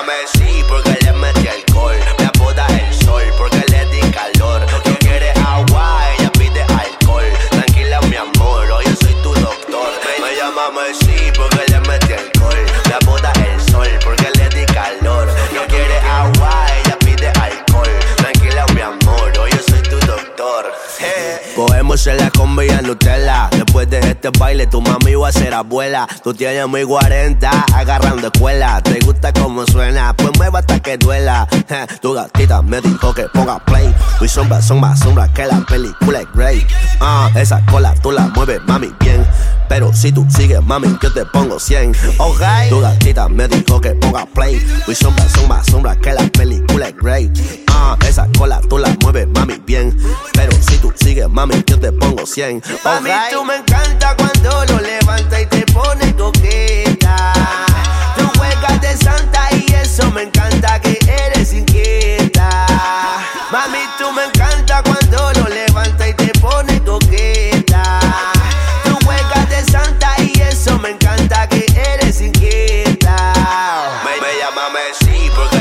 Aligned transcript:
Me 0.00 0.06
llama 0.06 0.12
Messi 0.12 0.64
porque 0.66 0.96
le 1.02 1.12
metí 1.12 1.48
alcohol. 1.48 1.96
Me 2.18 2.24
apoda 2.24 2.66
el 2.68 2.94
sol 2.94 3.22
porque 3.36 3.62
le 3.68 3.84
di 3.86 4.00
calor. 4.10 4.64
No 4.86 4.96
quiere 4.98 5.30
agua, 5.46 6.00
ella 6.18 6.32
pide 6.32 6.62
alcohol. 6.62 7.24
Tranquila, 7.50 8.00
mi 8.08 8.16
amor, 8.16 8.70
hoy 8.70 8.84
yo 8.86 8.96
soy 8.96 9.14
tu 9.22 9.34
doctor. 9.34 9.90
Me 10.22 10.36
llama 10.36 10.70
Messi 10.70 11.30
porque 11.36 11.64
le 11.68 11.80
metí 11.80 12.14
alcohol. 12.14 12.64
Me 12.88 12.94
apoda 12.94 13.32
el 13.46 13.60
sol 13.60 13.88
porque 14.02 14.30
le 14.36 14.48
di 14.48 14.64
calor. 14.72 15.28
No 15.52 15.66
quiere 15.68 15.98
agua, 15.98 16.66
ella 16.82 16.98
pide 17.00 17.28
alcohol. 17.28 17.98
Tranquila, 18.16 18.64
mi 18.74 18.80
amor, 18.80 19.38
hoy 19.38 19.50
yo 19.50 19.62
soy 19.68 19.82
tu 19.82 19.98
doctor. 20.06 20.72
Cogemos 21.54 22.06
en 22.06 22.16
la 22.16 22.30
combi 22.50 22.68
en 22.68 22.86
Nutella. 22.86 23.48
Después 23.50 23.88
de 23.88 23.98
este 24.00 24.30
baile, 24.38 24.66
tu 24.66 24.80
mami 24.80 25.14
va 25.14 25.28
a 25.28 25.32
ser 25.32 25.54
abuela. 25.54 26.06
Tú 26.22 26.34
tienes 26.34 26.66
muy 26.66 26.84
40, 26.84 27.48
agarrando 27.74 28.28
escuela. 28.32 28.80
Te 28.82 28.98
gusta 29.04 29.32
cómo 29.32 29.64
suena, 29.66 30.12
pues 30.14 30.30
mueva 30.36 30.58
hasta 30.58 30.80
que 30.80 30.96
duela. 30.96 31.46
Tu 32.00 32.12
gatita 32.12 32.62
me 32.62 32.80
dijo 32.80 33.14
que 33.14 33.24
ponga 33.32 33.58
play. 33.64 33.94
Mis 34.20 34.32
sombras 34.32 34.66
son 34.66 34.80
más 34.80 34.98
sombras 34.98 35.30
que 35.30 35.46
la 35.46 35.60
película 35.60 36.20
es 36.20 36.28
Grey. 36.34 36.66
Ah, 37.00 37.30
esa 37.34 37.64
cola 37.66 37.94
tú 38.02 38.10
la 38.10 38.22
mueves, 38.34 38.60
mami, 38.66 38.92
bien. 39.00 39.24
Pero 39.68 39.92
si 39.94 40.10
tú 40.10 40.26
sigues, 40.28 40.62
mami, 40.62 40.98
yo 41.00 41.12
te 41.12 41.24
pongo 41.26 41.58
100. 41.58 41.92
Okay. 42.18 42.68
Tu 42.68 42.80
gatita 42.80 43.28
me 43.28 43.46
dijo 43.46 43.80
que 43.80 43.90
ponga 43.90 44.26
play. 44.26 44.60
Mis 44.88 44.98
sombras 44.98 45.30
son 45.30 45.48
más 45.48 45.66
sombras 45.66 45.96
que 45.98 46.12
la 46.12 46.26
película 46.28 46.88
es 46.88 46.96
Grey. 46.96 47.30
Ah, 47.68 47.96
esa 48.06 48.19
100. 52.30 52.62
A 52.84 53.00
mí 53.00 53.10
tú 53.32 53.44
me 53.44 53.56
encanta 53.56 54.14
cuando 54.16 54.64
lo 54.66 54.80
levanta 54.80 55.40
y 55.40 55.46
te 55.46 55.66
pone 55.72 56.14
coqueta. 56.14 57.32
Tú 58.16 58.30
juegas 58.38 58.80
de 58.80 58.96
santa 58.96 59.48
y 59.50 59.66
eso 59.74 60.08
me 60.12 60.22
encanta 60.22 60.80
que 60.80 60.96
eres 61.08 61.52
inquieta. 61.52 62.66
Mami, 63.50 63.80
tú 63.98 64.12
me 64.12 64.26
encanta 64.26 64.80
cuando 64.84 65.32
lo 65.40 65.48
levanta 65.48 66.08
y 66.08 66.14
te 66.14 66.28
pone 66.38 66.80
coqueta. 66.84 67.98
Tú 68.84 68.96
juegas 69.04 69.48
de 69.48 69.64
santa 69.64 70.14
y 70.20 70.40
eso 70.40 70.78
me 70.78 70.90
encanta 70.90 71.48
que 71.48 71.66
eres 71.74 72.20
inquieta. 72.20 73.32
Me, 74.04 74.20
me 74.20 74.38
llámame 74.38 74.80
sí 75.00 75.30
porque 75.34 75.59